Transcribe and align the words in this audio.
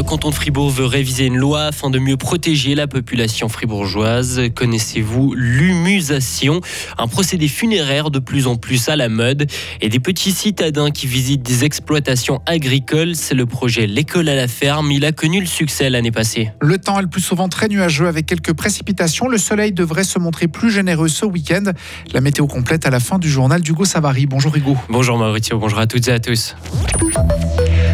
Le 0.00 0.04
canton 0.04 0.30
de 0.30 0.34
Fribourg 0.34 0.70
veut 0.70 0.86
réviser 0.86 1.26
une 1.26 1.36
loi 1.36 1.64
afin 1.64 1.90
de 1.90 1.98
mieux 1.98 2.16
protéger 2.16 2.74
la 2.74 2.86
population 2.86 3.50
fribourgeoise. 3.50 4.40
Connaissez-vous 4.54 5.34
l'humusation? 5.34 6.62
Un 6.96 7.06
procédé 7.06 7.48
funéraire 7.48 8.10
de 8.10 8.18
plus 8.18 8.46
en 8.46 8.56
plus 8.56 8.88
à 8.88 8.96
la 8.96 9.10
mode 9.10 9.46
et 9.82 9.90
des 9.90 10.00
petits 10.00 10.32
citadins 10.32 10.90
qui 10.90 11.06
visitent 11.06 11.42
des 11.42 11.66
exploitations 11.66 12.40
agricoles. 12.46 13.14
C'est 13.14 13.34
le 13.34 13.44
projet 13.44 13.86
L'école 13.86 14.30
à 14.30 14.34
la 14.34 14.48
ferme. 14.48 14.90
Il 14.90 15.04
a 15.04 15.12
connu 15.12 15.38
le 15.38 15.46
succès 15.46 15.90
l'année 15.90 16.10
passée. 16.10 16.50
Le 16.62 16.78
temps 16.78 16.98
est 16.98 17.02
le 17.02 17.08
plus 17.08 17.20
souvent 17.20 17.50
très 17.50 17.68
nuageux 17.68 18.06
avec 18.06 18.24
quelques 18.24 18.54
précipitations. 18.54 19.28
Le 19.28 19.36
soleil 19.36 19.72
devrait 19.72 20.04
se 20.04 20.18
montrer 20.18 20.48
plus 20.48 20.70
généreux 20.70 21.08
ce 21.08 21.26
week-end. 21.26 21.72
La 22.14 22.22
météo 22.22 22.46
complète 22.46 22.86
à 22.86 22.90
la 22.90 23.00
fin 23.00 23.18
du 23.18 23.28
journal 23.28 23.60
d'Hugo 23.60 23.84
Savary. 23.84 24.24
Bonjour 24.24 24.56
Hugo. 24.56 24.78
Bonjour 24.88 25.18
Maurizio, 25.18 25.58
bonjour 25.58 25.78
à 25.78 25.86
toutes 25.86 26.08
et 26.08 26.12
à 26.12 26.20
tous. 26.20 26.56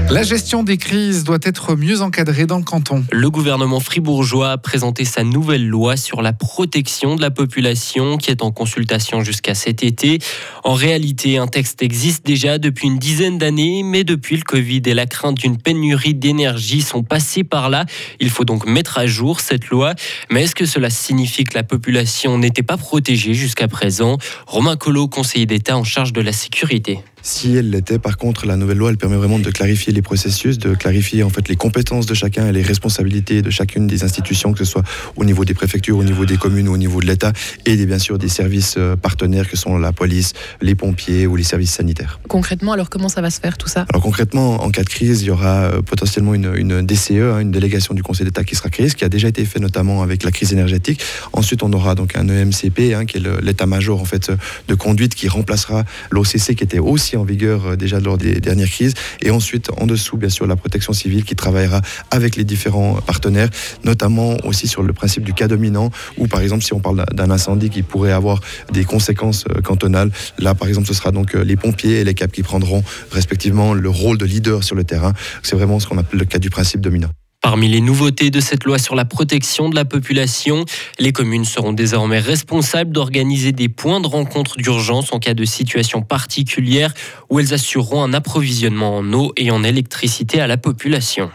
La 0.08 0.22
gestion 0.22 0.62
des 0.62 0.76
crises 0.76 1.24
doit 1.24 1.40
être 1.42 1.74
mieux 1.74 2.00
encadrée 2.00 2.46
dans 2.46 2.58
le 2.58 2.62
canton. 2.62 3.04
Le 3.10 3.28
gouvernement 3.28 3.80
fribourgeois 3.80 4.52
a 4.52 4.56
présenté 4.56 5.04
sa 5.04 5.24
nouvelle 5.24 5.66
loi 5.66 5.96
sur 5.96 6.22
la 6.22 6.32
protection 6.32 7.16
de 7.16 7.20
la 7.20 7.32
population 7.32 8.16
qui 8.16 8.30
est 8.30 8.42
en 8.42 8.52
consultation 8.52 9.24
jusqu'à 9.24 9.54
cet 9.54 9.82
été. 9.82 10.20
En 10.62 10.74
réalité, 10.74 11.38
un 11.38 11.48
texte 11.48 11.82
existe 11.82 12.24
déjà 12.24 12.58
depuis 12.58 12.86
une 12.86 12.98
dizaine 12.98 13.36
d'années, 13.36 13.82
mais 13.82 14.04
depuis 14.04 14.36
le 14.36 14.42
Covid 14.42 14.82
et 14.86 14.94
la 14.94 15.06
crainte 15.06 15.38
d'une 15.38 15.58
pénurie 15.58 16.14
d'énergie 16.14 16.82
sont 16.82 17.02
passés 17.02 17.42
par 17.42 17.68
là. 17.68 17.84
Il 18.20 18.30
faut 18.30 18.44
donc 18.44 18.64
mettre 18.64 18.98
à 18.98 19.06
jour 19.06 19.40
cette 19.40 19.66
loi. 19.68 19.94
Mais 20.30 20.44
est-ce 20.44 20.54
que 20.54 20.66
cela 20.66 20.88
signifie 20.88 21.42
que 21.42 21.58
la 21.58 21.64
population 21.64 22.38
n'était 22.38 22.62
pas 22.62 22.76
protégée 22.76 23.34
jusqu'à 23.34 23.66
présent? 23.66 24.18
Romain 24.46 24.76
Collot, 24.76 25.08
conseiller 25.08 25.46
d'État 25.46 25.76
en 25.76 25.84
charge 25.84 26.12
de 26.12 26.20
la 26.20 26.32
sécurité. 26.32 27.00
Si 27.28 27.56
elle 27.56 27.70
l'était, 27.70 27.98
par 27.98 28.18
contre, 28.18 28.46
la 28.46 28.56
nouvelle 28.56 28.78
loi, 28.78 28.90
elle 28.90 28.98
permet 28.98 29.16
vraiment 29.16 29.40
de 29.40 29.50
clarifier 29.50 29.92
les 29.92 30.00
processus, 30.00 30.58
de 30.58 30.76
clarifier 30.76 31.24
en 31.24 31.28
fait 31.28 31.48
les 31.48 31.56
compétences 31.56 32.06
de 32.06 32.14
chacun 32.14 32.46
et 32.46 32.52
les 32.52 32.62
responsabilités 32.62 33.42
de 33.42 33.50
chacune 33.50 33.88
des 33.88 34.04
institutions, 34.04 34.52
que 34.52 34.60
ce 34.60 34.64
soit 34.64 34.84
au 35.16 35.24
niveau 35.24 35.44
des 35.44 35.52
préfectures, 35.52 35.98
au 35.98 36.04
niveau 36.04 36.24
des 36.24 36.36
communes 36.36 36.68
ou 36.68 36.74
au 36.74 36.76
niveau 36.76 37.00
de 37.00 37.06
l'État, 37.06 37.32
et 37.64 37.84
bien 37.84 37.98
sûr 37.98 38.16
des 38.18 38.28
services 38.28 38.76
euh, 38.78 38.94
partenaires 38.94 39.48
que 39.50 39.56
sont 39.56 39.76
la 39.76 39.90
police, 39.90 40.34
les 40.62 40.76
pompiers 40.76 41.26
ou 41.26 41.34
les 41.34 41.42
services 41.42 41.72
sanitaires. 41.72 42.20
Concrètement, 42.28 42.70
alors 42.70 42.90
comment 42.90 43.08
ça 43.08 43.22
va 43.22 43.30
se 43.30 43.40
faire 43.40 43.58
tout 43.58 43.66
ça? 43.66 43.86
Alors 43.90 44.02
concrètement, 44.02 44.62
en 44.62 44.70
cas 44.70 44.84
de 44.84 44.88
crise, 44.88 45.22
il 45.22 45.26
y 45.26 45.30
aura 45.30 45.64
euh, 45.64 45.82
potentiellement 45.82 46.32
une, 46.32 46.54
une 46.54 46.86
DCE, 46.86 47.10
hein, 47.10 47.40
une 47.40 47.50
délégation 47.50 47.92
du 47.92 48.04
Conseil 48.04 48.26
d'État 48.26 48.44
qui 48.44 48.54
sera 48.54 48.70
créée, 48.70 48.88
ce 48.88 48.94
qui 48.94 49.04
a 49.04 49.08
déjà 49.08 49.26
été 49.26 49.44
fait 49.44 49.58
notamment 49.58 50.04
avec 50.04 50.22
la 50.22 50.30
crise 50.30 50.52
énergétique. 50.52 51.02
Ensuite, 51.32 51.64
on 51.64 51.72
aura 51.72 51.96
donc 51.96 52.14
un 52.14 52.28
EMCP, 52.28 52.94
hein, 52.94 53.04
qui 53.04 53.16
est 53.16 53.42
l'état-major 53.42 54.00
en 54.00 54.04
fait 54.04 54.30
de 54.68 54.74
conduite 54.76 55.16
qui 55.16 55.26
remplacera 55.26 55.84
l'OCC 56.12 56.54
qui 56.54 56.62
était 56.62 56.78
aussi 56.78 57.15
en 57.16 57.24
vigueur 57.24 57.66
euh, 57.66 57.76
déjà 57.76 58.00
lors 58.00 58.18
des 58.18 58.40
dernières 58.40 58.68
crises. 58.68 58.94
Et 59.22 59.30
ensuite, 59.30 59.70
en 59.78 59.86
dessous, 59.86 60.16
bien 60.16 60.28
sûr, 60.28 60.46
la 60.46 60.56
protection 60.56 60.92
civile 60.92 61.24
qui 61.24 61.36
travaillera 61.36 61.80
avec 62.10 62.36
les 62.36 62.44
différents 62.44 62.94
partenaires, 62.94 63.48
notamment 63.84 64.36
aussi 64.44 64.68
sur 64.68 64.82
le 64.82 64.92
principe 64.92 65.24
du 65.24 65.32
cas 65.32 65.48
dominant, 65.48 65.90
où 66.18 66.26
par 66.26 66.40
exemple, 66.40 66.64
si 66.64 66.72
on 66.72 66.80
parle 66.80 67.04
d'un 67.12 67.30
incendie 67.30 67.70
qui 67.70 67.82
pourrait 67.82 68.12
avoir 68.12 68.40
des 68.72 68.84
conséquences 68.84 69.44
euh, 69.50 69.60
cantonales, 69.60 70.10
là, 70.38 70.54
par 70.54 70.68
exemple, 70.68 70.86
ce 70.86 70.94
sera 70.94 71.12
donc 71.12 71.34
euh, 71.34 71.44
les 71.44 71.56
pompiers 71.56 72.00
et 72.00 72.04
les 72.04 72.14
CAP 72.14 72.32
qui 72.32 72.42
prendront 72.42 72.82
respectivement 73.10 73.74
le 73.74 73.88
rôle 73.88 74.18
de 74.18 74.24
leader 74.24 74.64
sur 74.64 74.76
le 74.76 74.84
terrain. 74.84 75.12
C'est 75.42 75.56
vraiment 75.56 75.80
ce 75.80 75.86
qu'on 75.86 75.98
appelle 75.98 76.20
le 76.20 76.24
cas 76.24 76.38
du 76.38 76.50
principe 76.50 76.80
dominant. 76.80 77.10
Parmi 77.46 77.68
les 77.68 77.80
nouveautés 77.80 78.30
de 78.30 78.40
cette 78.40 78.64
loi 78.64 78.76
sur 78.76 78.96
la 78.96 79.04
protection 79.04 79.68
de 79.68 79.76
la 79.76 79.84
population, 79.84 80.64
les 80.98 81.12
communes 81.12 81.44
seront 81.44 81.72
désormais 81.72 82.18
responsables 82.18 82.90
d'organiser 82.90 83.52
des 83.52 83.68
points 83.68 84.00
de 84.00 84.08
rencontre 84.08 84.56
d'urgence 84.56 85.12
en 85.12 85.20
cas 85.20 85.32
de 85.32 85.44
situation 85.44 86.02
particulière 86.02 86.92
où 87.30 87.38
elles 87.38 87.54
assureront 87.54 88.02
un 88.02 88.14
approvisionnement 88.14 88.96
en 88.96 89.12
eau 89.12 89.32
et 89.36 89.52
en 89.52 89.62
électricité 89.62 90.40
à 90.40 90.48
la 90.48 90.56
population. 90.56 91.30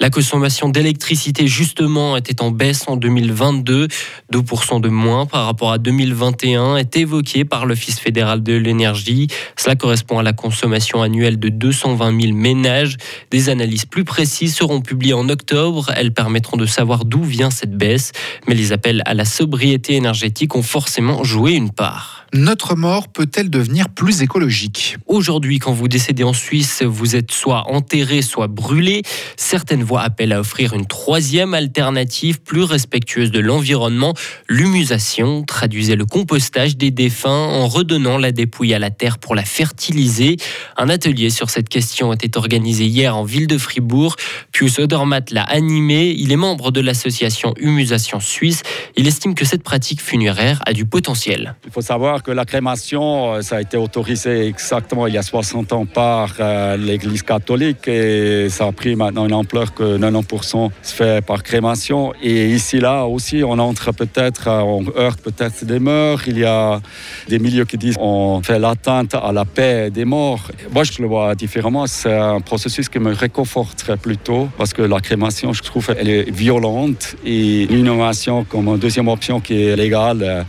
La 0.00 0.10
consommation 0.10 0.68
d'électricité, 0.68 1.48
justement, 1.48 2.16
était 2.16 2.40
en 2.40 2.52
baisse 2.52 2.84
en 2.86 2.96
2022. 2.96 3.88
2% 4.32 4.80
de 4.80 4.88
moins 4.88 5.26
par 5.26 5.46
rapport 5.46 5.72
à 5.72 5.78
2021 5.78 6.76
est 6.76 6.96
évoqué 6.96 7.44
par 7.44 7.66
l'Office 7.66 7.98
fédéral 7.98 8.44
de 8.44 8.52
l'énergie. 8.52 9.26
Cela 9.56 9.74
correspond 9.74 10.20
à 10.20 10.22
la 10.22 10.32
consommation 10.32 11.02
annuelle 11.02 11.40
de 11.40 11.48
220 11.48 12.20
000 12.20 12.32
ménages. 12.32 12.96
Des 13.32 13.48
analyses 13.48 13.86
plus 13.86 14.04
précises 14.04 14.54
seront 14.54 14.82
publiées 14.82 15.14
en 15.14 15.28
octobre. 15.28 15.90
Elles 15.96 16.14
permettront 16.14 16.56
de 16.56 16.66
savoir 16.66 17.04
d'où 17.04 17.24
vient 17.24 17.50
cette 17.50 17.76
baisse. 17.76 18.12
Mais 18.46 18.54
les 18.54 18.70
appels 18.70 19.02
à 19.04 19.14
la 19.14 19.24
sobriété 19.24 19.94
énergétique 19.94 20.54
ont 20.54 20.62
forcément 20.62 21.24
joué 21.24 21.54
une 21.54 21.70
part. 21.70 22.26
Notre 22.34 22.76
mort 22.76 23.08
peut-elle 23.08 23.48
devenir 23.48 23.88
plus 23.88 24.20
écologique? 24.20 24.98
Aujourd'hui, 25.06 25.58
quand 25.58 25.72
vous 25.72 25.88
décédez 25.88 26.24
en 26.24 26.34
Suisse, 26.34 26.82
vous 26.82 27.16
êtes 27.16 27.32
soit 27.32 27.70
enterré, 27.70 28.20
soit 28.20 28.48
brûlé. 28.48 29.02
Certaines 29.36 29.82
voix 29.88 30.02
appellent 30.02 30.34
à 30.34 30.40
offrir 30.40 30.74
une 30.74 30.86
troisième 30.86 31.54
alternative 31.54 32.40
plus 32.42 32.62
respectueuse 32.62 33.30
de 33.30 33.40
l'environnement, 33.40 34.12
l'humusation, 34.48 35.44
traduisait 35.44 35.96
le 35.96 36.04
compostage 36.04 36.76
des 36.76 36.90
défunts 36.90 37.30
en 37.30 37.66
redonnant 37.66 38.18
la 38.18 38.30
dépouille 38.30 38.74
à 38.74 38.78
la 38.78 38.90
terre 38.90 39.18
pour 39.18 39.34
la 39.34 39.44
fertiliser. 39.44 40.36
Un 40.76 40.90
atelier 40.90 41.30
sur 41.30 41.48
cette 41.48 41.70
question 41.70 42.12
était 42.12 42.36
organisé 42.36 42.84
hier 42.84 43.16
en 43.16 43.24
ville 43.24 43.46
de 43.46 43.56
Fribourg. 43.56 44.16
Pius 44.52 44.78
Odermatt 44.78 45.30
l'a 45.30 45.44
animé. 45.44 46.14
Il 46.18 46.32
est 46.32 46.36
membre 46.36 46.70
de 46.70 46.80
l'association 46.80 47.54
Humusation 47.56 48.20
Suisse. 48.20 48.62
Il 48.96 49.06
estime 49.06 49.34
que 49.34 49.46
cette 49.46 49.62
pratique 49.62 50.02
funéraire 50.02 50.60
a 50.66 50.74
du 50.74 50.84
potentiel. 50.84 51.54
Il 51.64 51.72
faut 51.72 51.80
savoir 51.80 52.22
que 52.22 52.30
la 52.30 52.44
crémation, 52.44 53.34
euh, 53.34 53.40
ça 53.40 53.56
a 53.56 53.60
été 53.62 53.78
autorisé 53.78 54.46
exactement 54.46 55.06
il 55.06 55.14
y 55.14 55.18
a 55.18 55.22
60 55.22 55.72
ans 55.72 55.86
par 55.86 56.34
euh, 56.40 56.76
l'Église 56.76 57.22
catholique 57.22 57.88
et 57.88 58.48
ça 58.50 58.66
a 58.66 58.72
pris 58.72 58.94
maintenant 58.94 59.24
une 59.24 59.32
ampleur 59.32 59.72
que 59.78 59.98
90% 59.98 60.70
se 60.82 60.94
fait 60.94 61.24
par 61.24 61.42
crémation. 61.42 62.12
Et 62.22 62.50
ici, 62.50 62.78
là 62.80 63.06
aussi, 63.06 63.42
on 63.44 63.58
entre 63.58 63.92
peut-être, 63.92 64.48
euh, 64.48 64.60
on 64.60 64.84
heurte 64.96 65.20
peut-être 65.20 65.64
des 65.64 65.78
mœurs. 65.78 66.22
Il 66.26 66.38
y 66.38 66.44
a 66.44 66.80
des 67.28 67.38
milieux 67.38 67.64
qui 67.64 67.78
disent 67.78 67.96
on 68.00 68.42
fait 68.42 68.58
l'atteinte 68.58 69.14
à 69.14 69.32
la 69.32 69.44
paix 69.44 69.90
des 69.90 70.04
morts. 70.04 70.50
Moi, 70.72 70.84
je 70.84 71.00
le 71.02 71.08
vois 71.08 71.34
différemment. 71.34 71.86
C'est 71.86 72.16
un 72.16 72.40
processus 72.40 72.88
qui 72.88 72.98
me 72.98 73.12
réconforterait 73.12 73.96
plutôt 73.96 74.48
parce 74.58 74.72
que 74.72 74.82
la 74.82 75.00
crémation, 75.00 75.52
je 75.52 75.62
trouve, 75.62 75.86
elle 75.98 76.08
est 76.08 76.30
violente 76.30 77.16
et 77.24 77.66
l'innovation 77.66 78.44
comme 78.44 78.78
deuxième 78.78 79.08
option 79.08 79.40
qui 79.40 79.54
est 79.62 79.76
légale 79.76 80.46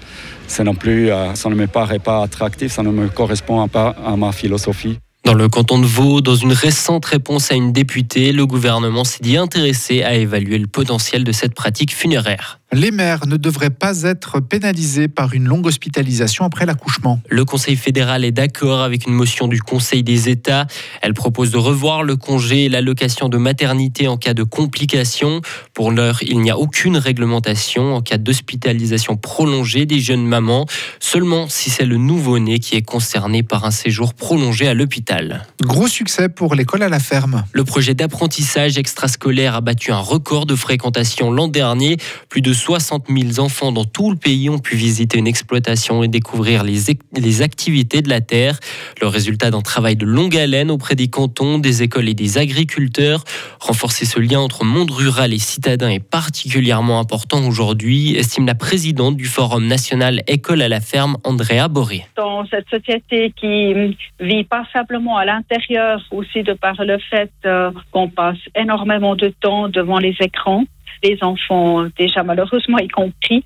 ça 0.49 0.63
non 0.63 0.73
plus, 0.73 1.11
euh, 1.11 1.35
ça 1.35 1.49
ne 1.49 1.55
me 1.55 1.67
paraît 1.67 1.99
pas 1.99 2.23
attractif, 2.23 2.71
ça 2.71 2.83
ne 2.83 2.89
me 2.89 3.07
correspond 3.07 3.67
pas 3.67 3.95
à 4.03 4.15
ma 4.15 4.31
philosophie. 4.31 4.99
Dans 5.25 5.33
le 5.33 5.49
canton 5.49 5.79
de 5.79 5.85
Vaud, 5.85 6.21
dans 6.21 6.35
une 6.35 6.53
récente 6.53 7.05
réponse 7.05 7.51
à 7.51 7.55
une 7.55 7.71
députée, 7.71 8.31
le 8.31 8.45
gouvernement 8.45 9.03
s'est 9.03 9.21
dit 9.21 9.37
intéressé 9.37 10.01
à 10.03 10.15
évaluer 10.15 10.57
le 10.57 10.67
potentiel 10.67 11.23
de 11.23 11.31
cette 11.31 11.53
pratique 11.53 11.93
funéraire 11.93 12.58
les 12.71 12.91
mères 12.91 13.25
ne 13.25 13.37
devraient 13.37 13.69
pas 13.69 14.03
être 14.03 14.39
pénalisées 14.39 15.07
par 15.07 15.33
une 15.33 15.45
longue 15.45 15.65
hospitalisation 15.65 16.45
après 16.45 16.65
l'accouchement. 16.65 17.19
Le 17.27 17.43
Conseil 17.45 17.75
fédéral 17.75 18.23
est 18.23 18.31
d'accord 18.31 18.81
avec 18.81 19.07
une 19.07 19.13
motion 19.13 19.47
du 19.47 19.61
Conseil 19.61 20.03
des 20.03 20.29
États. 20.29 20.67
Elle 21.01 21.13
propose 21.13 21.51
de 21.51 21.57
revoir 21.57 22.03
le 22.03 22.15
congé 22.15 22.65
et 22.65 22.69
l'allocation 22.69 23.27
de 23.27 23.37
maternité 23.37 24.07
en 24.07 24.17
cas 24.17 24.33
de 24.33 24.43
complications. 24.43 25.41
Pour 25.73 25.91
l'heure, 25.91 26.19
il 26.21 26.39
n'y 26.41 26.51
a 26.51 26.57
aucune 26.57 26.97
réglementation 26.97 27.95
en 27.95 28.01
cas 28.01 28.17
d'hospitalisation 28.17 29.17
prolongée 29.17 29.85
des 29.85 29.99
jeunes 29.99 30.25
mamans, 30.25 30.67
seulement 30.99 31.49
si 31.49 31.69
c'est 31.69 31.85
le 31.85 31.97
nouveau-né 31.97 32.59
qui 32.59 32.75
est 32.75 32.81
concerné 32.81 33.41
par 33.41 33.65
un 33.65 33.71
séjour 33.71 34.13
prolongé 34.13 34.67
à 34.67 34.73
l'hôpital. 34.75 35.45
Gros 35.61 35.87
succès 35.87 36.29
pour 36.29 36.53
l'école 36.53 36.83
à 36.83 36.89
la 36.89 36.99
ferme. 36.99 37.43
Le 37.51 37.63
projet 37.63 37.95
d'apprentissage 37.95 38.77
extrascolaire 38.77 39.55
a 39.55 39.61
battu 39.61 39.91
un 39.91 39.99
record 39.99 40.45
de 40.45 40.55
fréquentation 40.55 41.31
l'an 41.31 41.47
dernier. 41.47 41.97
Plus 42.29 42.41
de 42.41 42.53
60 42.59 43.05
000 43.07 43.43
enfants 43.43 43.71
dans 43.71 43.85
tout 43.85 44.11
le 44.11 44.17
pays 44.17 44.49
ont 44.49 44.59
pu 44.59 44.75
visiter 44.75 45.17
une 45.17 45.27
exploitation 45.27 46.03
et 46.03 46.07
découvrir 46.07 46.63
les, 46.63 47.41
activités 47.41 48.01
de 48.01 48.09
la 48.09 48.21
terre. 48.21 48.59
Le 49.01 49.07
résultat 49.07 49.49
d'un 49.49 49.61
travail 49.61 49.95
de 49.95 50.05
longue 50.05 50.35
haleine 50.35 50.69
auprès 50.69 50.95
des 50.95 51.07
cantons, 51.07 51.57
des 51.57 51.83
écoles 51.83 52.09
et 52.09 52.13
des 52.13 52.37
agriculteurs. 52.37 53.23
Renforcer 53.59 54.05
ce 54.05 54.19
lien 54.19 54.39
entre 54.39 54.65
monde 54.65 54.91
rural 54.91 55.33
et 55.33 55.39
citadin 55.39 55.89
est 55.89 56.03
particulièrement 56.03 56.99
important 56.99 57.45
aujourd'hui, 57.47 58.15
estime 58.15 58.45
la 58.45 58.55
présidente 58.55 59.15
du 59.15 59.25
Forum 59.25 59.65
national 59.65 60.21
École 60.27 60.61
à 60.61 60.67
la 60.67 60.81
ferme, 60.81 61.17
Andrea 61.23 61.67
Boré. 61.69 62.05
Dans 62.17 62.45
cette 62.47 62.69
société 62.69 63.33
qui 63.35 63.95
vit 64.19 64.43
pas 64.43 64.65
simplement 64.73 65.17
à 65.17 65.25
l'intérieur, 65.25 66.01
aussi 66.11 66.43
de 66.43 66.53
par 66.53 66.75
le 66.83 66.97
fait 66.99 67.31
euh, 67.45 67.71
qu'on 67.91 68.09
passe 68.09 68.37
énormément 68.55 69.15
de 69.15 69.29
temps 69.41 69.69
devant 69.69 69.97
les 69.97 70.15
écrans, 70.19 70.65
les 71.03 71.17
enfants, 71.21 71.87
déjà 71.97 72.23
malheureusement 72.23 72.77
y 72.79 72.87
compris, 72.87 73.43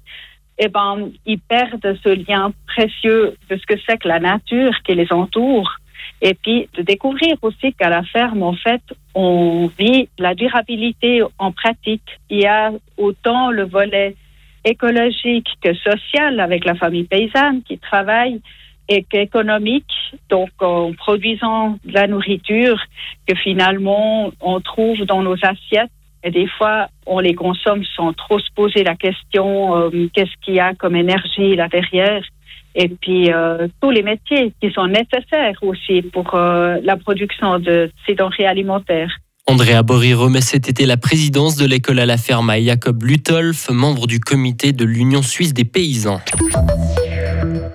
eh 0.58 0.68
ben, 0.68 1.10
ils 1.26 1.40
perdent 1.40 1.98
ce 2.04 2.10
lien 2.10 2.54
précieux 2.68 3.36
de 3.50 3.58
ce 3.58 3.66
que 3.66 3.80
c'est 3.88 3.98
que 3.98 4.08
la 4.08 4.20
nature 4.20 4.74
qui 4.84 4.94
les 4.96 5.12
entoure. 5.12 5.78
Et 6.22 6.36
puis 6.36 6.70
de 6.74 6.84
découvrir 6.84 7.36
aussi 7.42 7.74
qu'à 7.74 7.90
la 7.90 8.04
ferme, 8.04 8.44
en 8.44 8.54
fait, 8.54 8.82
on 9.14 9.70
vit 9.78 10.10
la 10.18 10.36
durabilité 10.36 11.22
en 11.38 11.52
pratique. 11.52 12.20
Il 12.30 12.42
y 12.42 12.46
a 12.46 12.72
autant 12.98 13.52
le 13.52 13.64
volet 13.64 14.16
écologique 14.64 15.50
que 15.62 15.74
social 15.74 16.40
avec 16.40 16.66
la 16.66 16.76
famille 16.76 17.04
paysanne 17.04 17.62
qui 17.64 17.78
travaille 17.78 18.40
économique, 18.88 19.92
donc 20.30 20.50
en 20.60 20.94
produisant 20.94 21.80
de 21.84 21.94
la 21.94 22.08
nourriture 22.08 22.80
que 23.28 23.36
finalement 23.36 24.32
on 24.42 24.60
trouve 24.62 25.06
dans 25.06 25.22
nos 25.22 25.38
assiettes. 25.42 25.92
Et 26.24 26.32
des 26.32 26.48
fois, 26.48 26.88
on 27.06 27.20
les 27.20 27.36
consomme 27.36 27.84
sans 27.96 28.14
trop 28.14 28.40
se 28.40 28.50
poser 28.56 28.84
la 28.84 28.96
question 28.96 29.76
euh, 29.76 30.08
qu'est-ce 30.14 30.32
qu'il 30.44 30.56
y 30.56 30.60
a 30.60 30.74
comme 30.74 30.96
énergie 30.96 31.56
là 31.56 31.68
derrière. 31.68 32.24
Et 32.76 32.88
puis 32.88 33.32
euh, 33.32 33.68
tous 33.82 33.92
les 33.92 34.02
métiers 34.02 34.54
qui 34.62 34.72
sont 34.72 34.88
nécessaires 34.88 35.58
aussi 35.62 36.02
pour 36.02 36.34
euh, 36.34 36.78
la 36.84 36.96
production 36.98 37.60
de 37.60 37.92
ces 38.06 38.16
denrées 38.16 38.48
alimentaires. 38.48 39.12
Andrea 39.46 39.84
Bory 39.84 40.14
remet 40.14 40.40
cet 40.40 40.70
été 40.70 40.86
la 40.86 40.96
présidence 40.96 41.58
de 41.58 41.66
l'école 41.66 42.00
à 42.00 42.06
la 42.06 42.18
ferme 42.18 42.50
à 42.50 42.62
Jacob 42.62 43.04
Lutolf, 43.04 43.70
membre 43.70 44.08
du 44.08 44.22
comité 44.22 44.72
de 44.72 44.86
l'Union 44.86 45.22
suisse 45.22 45.54
des 45.54 45.66
paysans. 45.66 46.22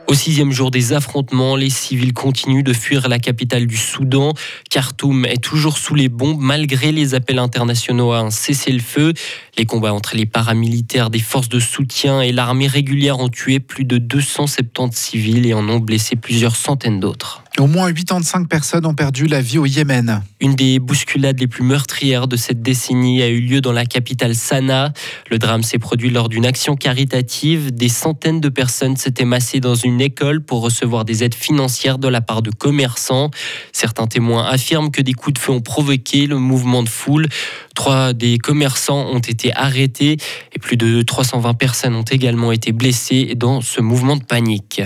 Au 0.09 0.15
sixième 0.15 0.53
jour 0.53 0.71
des 0.71 0.95
affrontements, 0.95 1.55
les 1.55 1.69
civils 1.69 2.15
continuent 2.15 2.63
de 2.63 2.73
fuir 2.73 3.11
la 3.11 3.19
capitale 3.19 3.67
du 3.67 3.77
Soudan. 3.77 4.33
Khartoum 4.71 5.27
est 5.27 5.45
toujours 5.45 5.77
sous 5.77 5.95
les 5.95 6.09
bombes 6.09 6.41
malgré 6.41 6.93
les 6.93 7.15
appels 7.15 7.39
internationaux 7.39 8.13
à 8.13 8.21
un 8.21 8.31
cessez-le-feu. 8.31 9.13
Les 9.59 9.67
combats 9.67 9.93
entre 9.93 10.17
les 10.17 10.25
paramilitaires 10.25 11.11
des 11.11 11.19
forces 11.19 11.51
de 11.51 11.61
soutien 11.61 12.23
et 12.23 12.33
l'armée 12.33 12.69
régulière 12.69 13.19
ont 13.19 13.29
tué 13.29 13.61
plus 13.61 13.85
de 13.85 13.99
270 13.99 14.97
civils 14.97 15.45
et 15.45 15.53
en 15.53 15.69
ont 15.69 15.79
blessé 15.79 16.17
plusieurs 16.17 16.57
centaines 16.57 17.01
d'autres. 17.01 17.43
Au 17.59 17.67
moins 17.67 17.93
85 17.93 18.49
personnes 18.49 18.87
ont 18.87 18.95
perdu 18.95 19.27
la 19.27 19.41
vie 19.41 19.59
au 19.59 19.67
Yémen. 19.67 20.23
Une 20.39 20.55
des 20.55 20.79
bousculades 20.79 21.41
les 21.41 21.49
plus 21.49 21.65
meurtrières 21.65 22.29
de 22.29 22.37
cette 22.37 22.63
décennie 22.63 23.21
a 23.21 23.27
eu 23.27 23.41
lieu 23.41 23.61
dans 23.61 23.73
la 23.73 23.85
capitale 23.85 24.37
Sanaa. 24.37 24.93
Le 25.29 25.39
drame 25.39 25.65
s'est 25.65 25.81
produit 25.81 26.11
lors 26.11 26.29
d'une 26.29 26.47
action 26.47 26.77
caritative. 26.77 27.73
Des 27.73 27.89
centaines 27.89 28.41
de 28.41 28.49
personnes 28.49 28.97
s'étaient 28.97 29.25
massées 29.25 29.59
dans 29.59 29.75
une 29.75 30.01
école 30.01 30.41
pour 30.41 30.61
recevoir 30.61 31.05
des 31.05 31.25
aides 31.25 31.35
financières 31.35 31.99
de 31.99 32.07
la 32.07 32.21
part 32.21 32.43
de 32.43 32.53
commerçants. 32.53 33.33
Certains 33.73 34.07
témoins 34.07 34.45
affirment 34.45 34.93
que 34.93 35.03
des 35.03 35.13
coups 35.13 35.35
de 35.35 35.39
feu 35.41 35.51
ont 35.51 35.61
provoqué 35.61 36.29
le 36.29 36.39
mouvement 36.39 36.85
de 36.85 36.89
foule. 36.89 37.27
Trois 37.75 38.13
des 38.13 38.39
commerçants 38.39 39.11
ont 39.11 39.19
été 39.19 39.53
arrêtés 39.53 40.17
et 40.55 40.59
plus 40.61 40.77
de 40.77 41.03
320 41.03 41.55
personnes 41.55 41.97
ont 41.97 42.03
également 42.03 42.53
été 42.53 42.71
blessées 42.71 43.35
dans 43.35 43.61
ce 43.63 43.81
mouvement 43.81 44.17
de 44.17 44.23
panique. 44.23 44.81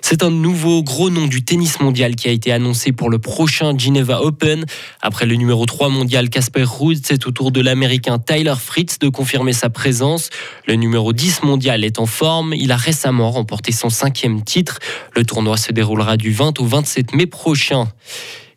C'est 0.00 0.22
un 0.22 0.30
nouveau 0.30 0.82
gros 0.82 1.10
nom 1.10 1.26
du 1.26 1.44
tennis 1.44 1.80
mondial 1.80 2.16
qui 2.16 2.28
a 2.28 2.32
été 2.32 2.52
annoncé 2.52 2.92
pour 2.92 3.08
le 3.08 3.18
prochain 3.18 3.76
Geneva 3.76 4.22
Open. 4.22 4.66
Après 5.00 5.26
le 5.26 5.36
numéro 5.36 5.64
3 5.64 5.88
mondial 5.88 6.28
Casper 6.28 6.64
Ruud, 6.64 7.00
c'est 7.02 7.26
au 7.26 7.30
tour 7.30 7.50
de 7.50 7.60
l'américain 7.60 8.18
Tyler 8.18 8.54
Fritz 8.58 8.98
de 8.98 9.08
confirmer 9.08 9.52
sa 9.52 9.70
présence. 9.70 10.30
Le 10.66 10.74
numéro 10.74 11.12
10 11.12 11.44
mondial 11.44 11.84
est 11.84 11.98
en 11.98 12.06
forme. 12.06 12.52
Il 12.54 12.72
a 12.72 12.76
récemment 12.76 13.30
remporté 13.30 13.72
son 13.72 13.90
cinquième 13.90 14.42
titre. 14.42 14.80
Le 15.14 15.24
tournoi 15.24 15.56
se 15.56 15.72
déroulera 15.72 16.16
du 16.16 16.32
20 16.32 16.60
au 16.60 16.66
27 16.66 17.14
mai 17.14 17.26
prochain. 17.26 17.88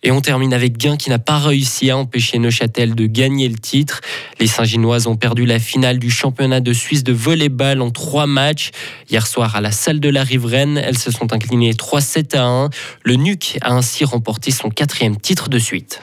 Et 0.03 0.11
on 0.11 0.21
termine 0.21 0.53
avec 0.53 0.77
Gain 0.77 0.97
qui 0.97 1.09
n'a 1.09 1.19
pas 1.19 1.39
réussi 1.39 1.89
à 1.89 1.97
empêcher 1.97 2.39
Neuchâtel 2.39 2.95
de 2.95 3.07
gagner 3.07 3.47
le 3.47 3.57
titre. 3.57 4.01
Les 4.39 4.47
Saint-Ginoises 4.47 5.07
ont 5.07 5.15
perdu 5.15 5.45
la 5.45 5.59
finale 5.59 5.99
du 5.99 6.09
championnat 6.09 6.59
de 6.59 6.73
Suisse 6.73 7.03
de 7.03 7.13
volleyball 7.13 7.81
en 7.81 7.91
trois 7.91 8.27
matchs. 8.27 8.71
Hier 9.09 9.25
soir 9.25 9.55
à 9.55 9.61
la 9.61 9.71
salle 9.71 9.99
de 9.99 10.09
la 10.09 10.23
Riveraine, 10.23 10.77
elles 10.77 10.97
se 10.97 11.11
sont 11.11 11.33
inclinées 11.33 11.73
3-7 11.73 12.37
à 12.37 12.43
1. 12.43 12.69
Le 13.03 13.15
NUC 13.15 13.57
a 13.61 13.73
ainsi 13.73 14.05
remporté 14.05 14.51
son 14.51 14.69
quatrième 14.69 15.17
titre 15.17 15.49
de 15.49 15.59
suite. 15.59 16.01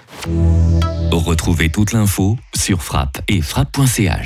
Retrouvez 1.10 1.70
toute 1.70 1.92
l'info 1.92 2.36
sur 2.54 2.82
frappe 2.82 3.20
et 3.28 3.40
frappe.ch. 3.40 4.20